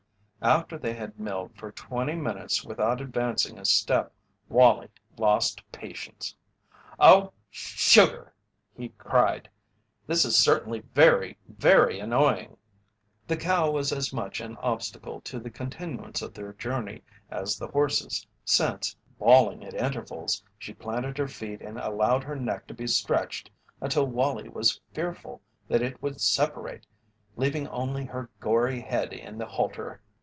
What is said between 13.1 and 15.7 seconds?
The cow was as much an obstacle to the